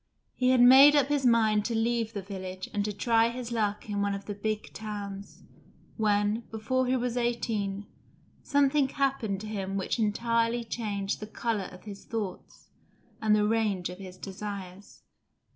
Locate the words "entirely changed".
9.99-11.19